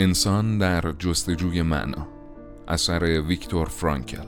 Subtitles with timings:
[0.00, 2.08] انسان در جستجوی معنا
[2.68, 4.26] اثر ویکتور فرانکل.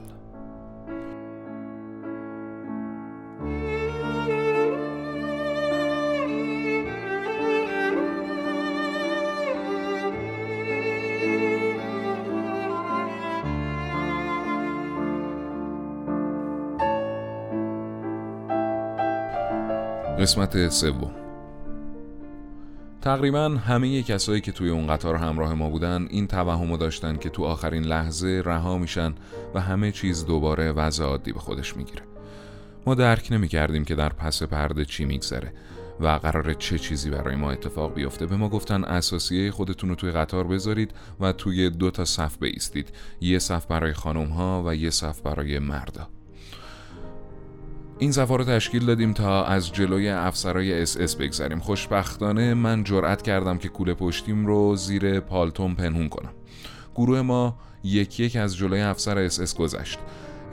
[20.19, 21.20] قسمت سوم.
[23.01, 27.43] تقریبا همه کسایی که توی اون قطار همراه ما بودن این توهمو داشتن که تو
[27.43, 29.13] آخرین لحظه رها میشن
[29.53, 32.01] و همه چیز دوباره وضع عادی به خودش می‌گیره.
[32.85, 35.53] ما درک نمی کردیم که در پس پرده چی میگذره
[35.99, 38.25] و قراره چه چیزی برای ما اتفاق بیفته.
[38.25, 42.89] به ما گفتن اثاثیه خودتون رو توی قطار بذارید و توی دو تا صف بیستید.
[43.21, 46.07] یه صف برای خانم ها و یه صف برای مردا.
[48.01, 51.59] این صف رو تشکیل دادیم تا از جلوی افسرای اس اس بگذریم.
[51.59, 56.33] خوشبختانه من جرأت کردم که کوله پشتیم رو زیر پالتوم پنهون کنم.
[56.95, 59.99] گروه ما یکی یکی از جلوی افسر اس اس گذشت.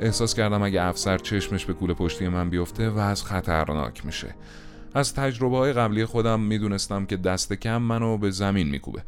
[0.01, 4.35] احساس کردم اگه افسر چشمش به کوله پشتی من بیفته وضع خطرناک میشه.
[4.95, 9.03] از تجربه های قبلی خودم می‌دونستم که دست کم منو به زمین میکوبه.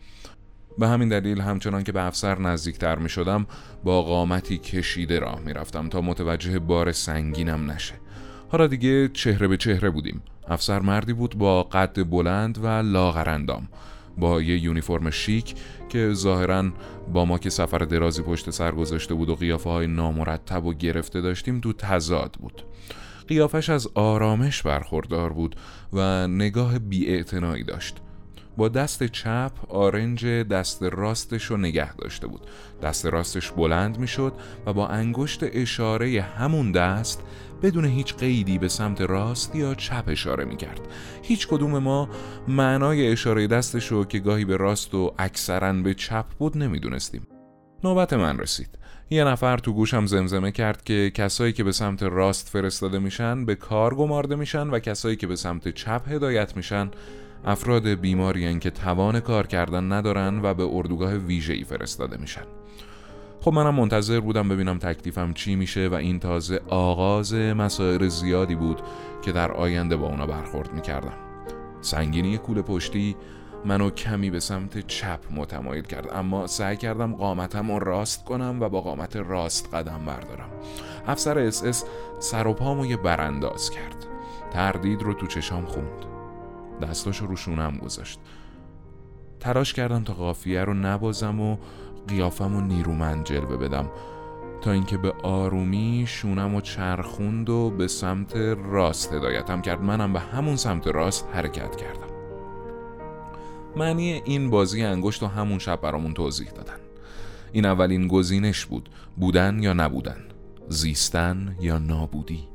[0.79, 3.47] به همین دلیل همچنان که به افسر نزدیکتر می شدم
[3.85, 7.95] با قامتی کشیده راه می رفتم تا متوجه بار سنگینم نشه.
[8.51, 10.23] حالا دیگه چهره به چهره بودیم.
[10.49, 13.69] افسر مردی بود با قد بلند و لاغراندام
[14.19, 15.55] با یه یونیفرم شیک
[15.89, 16.71] که ظاهرا
[17.13, 21.21] با ما که سفر درازی پشت سر گذاشته بود و قیافه های نامرتب و گرفته
[21.21, 22.63] داشتیم تو تضاد بود.
[23.29, 25.57] قیافش از آرامش برخوردار بود
[25.93, 27.23] و نگاه بی
[27.67, 27.97] داشت.
[28.57, 32.41] با دست چپ آرنج دست راستش رو نگه داشته بود.
[32.83, 34.33] دست راستش بلند می شد
[34.67, 37.23] و با انگشت اشاره همون دست
[37.63, 40.81] بدون هیچ قیدی به سمت راست یا چپ اشاره می کرد
[41.23, 42.09] هیچ کدوم ما
[42.49, 47.27] معنای اشاره دستش رو که گاهی به راست و اکثرا به چپ بود نمی‌دونستیم.
[47.85, 48.79] نوبت من رسید.
[49.11, 53.55] یه نفر تو گوشم زمزمه کرد که کسایی که به سمت راست فرستاده میشن به
[53.55, 56.91] کار گمارده میشن و کسایی که به سمت چپ هدایت میشن
[57.45, 62.45] افراد بیماری که توان کار کردن ندارن و به اردوگاه ویژه‌ای فرستاده میشن.
[63.41, 68.81] خب منم منتظر بودم ببینم تکلیفم چی میشه و این تازه آغاز مسائل زیادی بود
[69.23, 71.13] که در آینده با اونا برخورد می‌کردم.
[71.81, 73.17] سنگینی کوله پشتی
[73.65, 78.69] منو کمی به سمت چپ متمایل کرد اما سعی کردم قامتم رو راست کنم و
[78.69, 80.51] با قامت راست قدم بردارم.
[81.07, 81.85] افسر اس اس
[82.19, 84.07] سر و پامو یه برانداز کرد.
[84.53, 86.20] تردید رو تو چشام خوند.
[86.81, 88.21] دستاشو رو شونم گذاشت.
[89.41, 91.57] تلاش کردم تا قافیه رو نبازم و
[92.09, 93.91] قیافمو نیرومند جلوه بدم
[94.61, 99.83] تا اینکه به آرومی شونم و چرخوند و به سمت راست هدایتم کرد.
[99.83, 102.11] منم به همون سمت راست حرکت کردم.
[103.77, 106.77] معنی این بازی انگشت و همون شب برامون توضیح دادن.
[107.53, 108.89] این اولین گزینش بود.
[109.17, 110.25] بودن یا نبودن.
[110.69, 112.50] زیستن یا نابودی.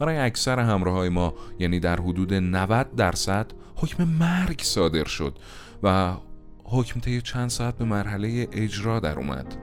[0.00, 3.46] برای اکثر همراه ما یعنی در حدود 90 درصد
[3.76, 5.38] حکم مرگ صادر شد
[5.82, 6.14] و
[6.64, 9.56] حکم طی چند ساعت به مرحله اجرا در اومد.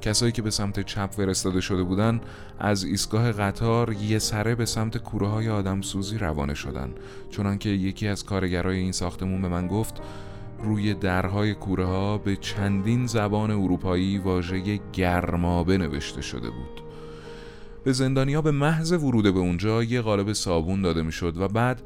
[0.00, 2.20] کسایی که به سمت چپ فرستاده شده بودن
[2.58, 6.90] از ایستگاه قطار یه سره به سمت کوره های آدم سوزی روانه شدن.
[7.30, 10.02] چنانکه یکی از کارگرای این ساختمون به من گفت
[10.58, 16.91] روی درهای کوره ها به چندین زبان اروپایی واژه گرمابه نوشته شده بود.
[17.84, 21.82] به زندانیا به محض ورود به اونجا یه قالب صابون داده می‌شد و بعد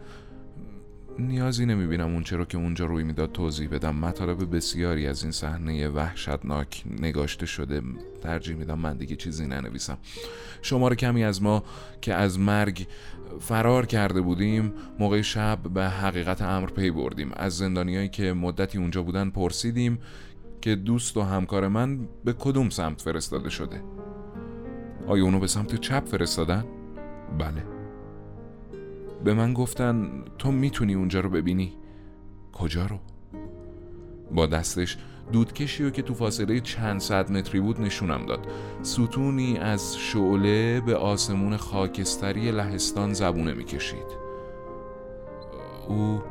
[1.19, 3.97] نیازی نمی‌بینم اون چرا که اونجا روی می‌داد توضیح بدم.
[3.97, 7.83] مطالب بسیاری از این صحنه وحشتناک نگاشته شده.
[8.23, 9.99] ترجیح میدم من دیگه چیزی ننویسم.
[10.63, 11.65] شماره کمی از ما
[12.01, 12.87] که از مرگ
[13.41, 17.31] فرار کرده بودیم موقع شب به حقیقت امر پی بردیم.
[17.37, 19.99] از زندانیایی که مدتی اونجا بودن پرسیدیم
[20.61, 23.83] که دوست و همکار من به کدوم سمت فرستاده شده.
[25.07, 26.65] آیا اونو به سمت چپ فرستادن؟
[27.39, 27.63] بله.
[29.25, 31.73] به من گفتن تو می‌تونی اونجا رو ببینی.
[32.53, 32.99] کجا رو؟
[34.35, 34.99] با دستش
[35.33, 38.47] دودکشی رو که تو فاصله چند صد متری بود نشونم داد.
[38.83, 44.27] ستونی از شعله به آسمون خاکستری لهستان زبونه می‌کشید.
[45.89, 46.23] او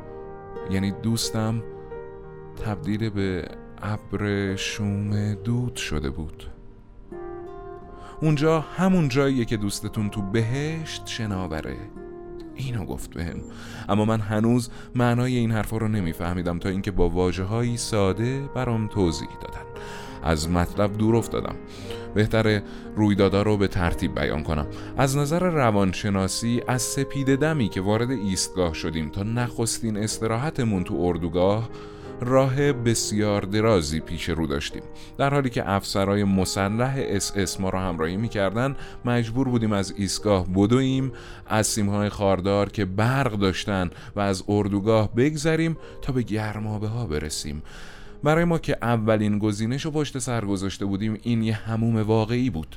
[0.70, 1.62] یعنی دوستم
[2.64, 3.48] تبدیل به
[3.82, 6.55] ابر شوم دود شده بود.
[8.20, 11.76] اونجا همون جاییه که دوستتون تو بهشت شناوره.
[12.54, 13.40] اینو گفت بهم.
[13.88, 19.28] اما من هنوز معنای این حرفا رو نمیفهمیدم تا اینکه با واجه ساده برام توضیح
[19.28, 19.66] دادن.
[20.22, 21.54] از مطلب دور افتادم.
[22.14, 22.62] بهتر
[22.96, 24.66] رویدادا رو به ترتیب بیان کنم.
[24.96, 31.70] از نظر روانشناسی از سپید دمی که وارد ایستگاه شدیم تا نخستین استراحتمون تو اردوگاه
[32.20, 34.82] راه بسیار درازی پیش رو داشتیم.
[35.18, 40.46] در حالی که افسرهای مسلح اس اس ما را همراهی می‌کردن مجبور بودیم از ایستگاه
[40.54, 41.12] بدویم
[41.46, 47.62] از سیمهای خاردار که برق داشتن و از اردوگاه بگذریم تا به گرمابه ها برسیم.
[48.22, 52.76] برای ما که اولین گزینش رو پشت سر گذاشته بودیم این یه حموم واقعی بود.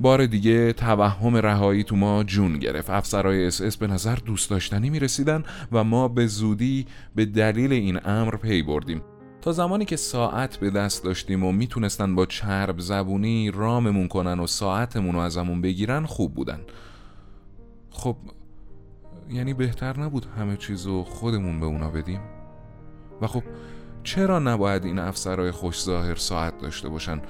[0.00, 2.90] بار دیگه توهم رهایی تو ما جون گرفت.
[2.90, 7.72] افسرهای اس اس به نظر دوست داشتنی می رسیدن و ما به زودی به دلیل
[7.72, 9.02] این امر پی بردیم.
[9.42, 14.46] تا زمانی که ساعت به دست داشتیم و می‌تونستن با چرب زبونی راممون کنن و
[14.46, 16.60] ساعتمون رو ازمون بگیرن خوب بودن.
[17.90, 18.16] خب
[19.30, 22.20] یعنی بهتر نبود همه چیزو خودمون به اونا بدیم؟
[23.22, 23.42] و خب
[24.02, 27.20] چرا نباید این افسرهای خوش ظاهر ساعت داشته باشن؟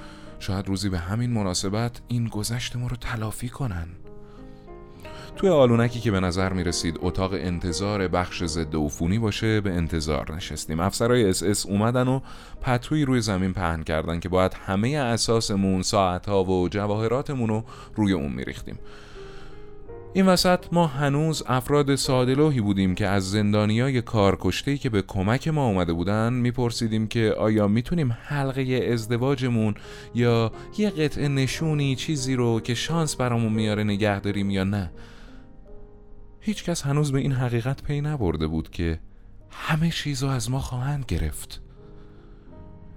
[0.45, 3.87] شاید روزی به همین مناسبت این گذشت ما رو تلافی کنن.
[5.35, 10.35] توی آلونکی که به نظر می رسید اتاق انتظار بخش ضد عفونی باشه به انتظار
[10.35, 10.79] نشستیم.
[10.79, 12.19] افسرهای اس اس اومدن و
[12.61, 17.63] پتویی روی زمین پهن کردن که باید همه اساسمون ساعتها و جواهراتمون رو
[17.95, 18.79] روی اون می ریختیم
[20.15, 25.67] این وسط ما هنوز افراد ساده‌لوحی بودیم که از زندانیای کارکشته که به کمک ما
[25.67, 29.75] اومده بودن میپرسیدیم که آیا می‌تونیم حلقه ازدواجمون
[30.13, 34.91] یا یه قطعه نشونی چیزی رو که شانس برامون میاره نگه داریم یا نه؟
[36.39, 38.99] هیچکس هنوز به این حقیقت پی نبرده بود که
[39.51, 41.61] همه چیزو از ما خواهند گرفت.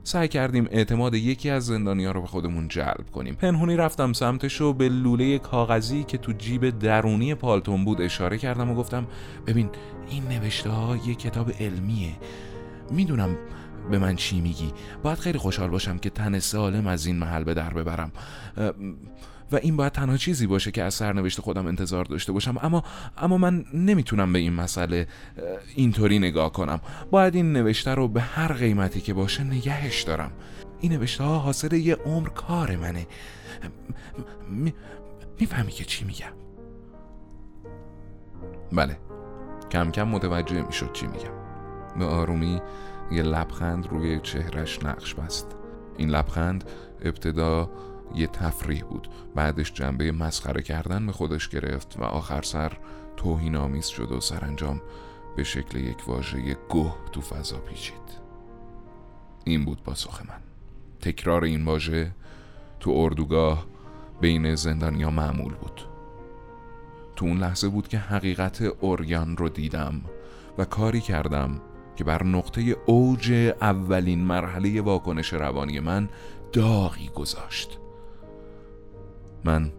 [0.08, 3.34] سعی کردیم اعتماد یکی از زندانیا رو به خودمون جلب کنیم.
[3.34, 8.70] پنهونی رفتم سمتش و به لوله کاغذی که تو جیب درونی پالتون بود اشاره کردم
[8.70, 9.06] و گفتم
[9.46, 9.70] ببین
[10.10, 12.12] این نوشته ها یه کتاب علمیه.
[12.90, 13.37] می‌دونم
[13.90, 14.72] به من چی میگی.
[15.02, 18.12] باید خیلی خوشحال باشم که تن سالم از این محل به در ببرم.
[19.53, 22.59] و این باید تنها چیزی باشه که از سرنوشت خودم انتظار داشته باشم.
[22.62, 22.83] اما
[23.17, 25.06] اما من نمی‌تونم به این مسئله
[25.75, 26.81] اینطوری نگاه کنم.
[27.11, 30.31] باید این نوشته رو به هر قیمتی که باشه نگهش دارم.
[30.81, 33.06] این نوشته ها حاصل یه عمر کار منه.
[35.41, 36.33] می‌فهمی که چی میگم؟
[38.73, 38.99] بله.
[39.71, 41.39] کم کم متوجه می‌شد چی میگم.
[41.99, 42.61] به آرومی
[43.11, 45.56] یه لبخند روی چهرش نقش بست.
[45.97, 46.65] این لبخند
[47.03, 47.71] ابتدا
[48.14, 49.08] یه تفریح بود.
[49.34, 52.72] بعدش جنبه مسخره کردن به خودش گرفت و آخر سر
[53.16, 54.81] توهین آمیز شد و سرانجام
[55.37, 58.19] به شکل یک واژه گوه تو فضا پیچید.
[59.44, 60.40] این بود پاسخ من.
[61.00, 62.10] تکرار این واژه
[62.81, 63.66] تو اردوگاه
[64.20, 65.81] بین زندانیا معمول بود.
[67.16, 70.00] تو اون لحظه بود که حقیقت اوریان رو دیدم
[70.58, 71.61] و کاری کردم
[71.96, 76.08] که بر نقطه اوج اولین مرحله واکنش روانی من
[76.52, 77.78] داغی گذاشت.
[79.44, 79.73] من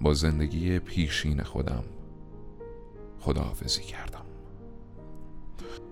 [0.00, 1.84] با زندگی پیشین خودم
[3.20, 4.24] خداحافظی کردم.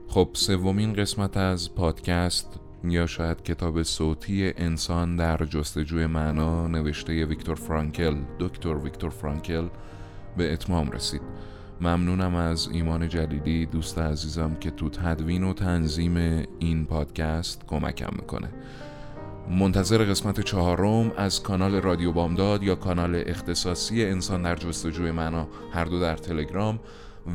[0.09, 7.55] خب سومین قسمت از پادکست یا شاید کتاب صوتی انسان در جستجوی معنا نوشته ویکتور
[7.55, 9.69] فرانکل دکتر ویکتور فرانکل
[10.37, 11.23] به اتمام رسید.
[11.81, 18.49] ممنونم از ایمان جلیلی دوست عزیزم که تو تدوین و تنظیم این پادکست کمکم می‌کنه.
[19.51, 25.85] منتظر قسمت چهارم از کانال رادیو بامداد یا کانال اختصاصی انسان در جستجوی معنا هر
[25.85, 26.81] دو در تلگرام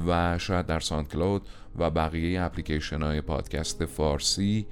[0.07, 1.41] و شاید در ساند کلاود
[1.79, 4.67] و بقیه اپلیکیشن های پادکست فارسی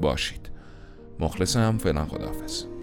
[0.00, 0.50] باشید.
[1.20, 2.75] مخلصم فعلا خداحافظ.